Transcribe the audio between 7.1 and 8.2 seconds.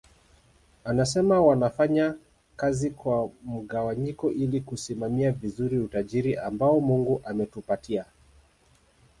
ametupatia